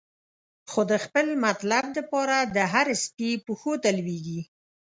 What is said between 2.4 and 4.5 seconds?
د هر سپی پښو ته لویږی